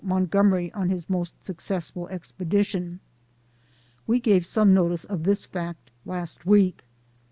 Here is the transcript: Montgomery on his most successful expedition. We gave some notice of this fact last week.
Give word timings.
Montgomery 0.03 0.73
on 0.73 0.89
his 0.89 1.11
most 1.11 1.43
successful 1.43 2.07
expedition. 2.07 3.01
We 4.07 4.19
gave 4.19 4.47
some 4.47 4.73
notice 4.73 5.03
of 5.05 5.25
this 5.25 5.45
fact 5.45 5.91
last 6.05 6.43
week. 6.43 6.85